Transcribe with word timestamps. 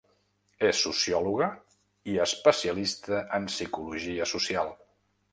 És 0.67 0.77
sociòloga 0.85 1.49
i 2.13 2.17
especialista 2.25 3.19
en 3.39 3.45
psicologia 3.51 4.27
social. 4.33 4.73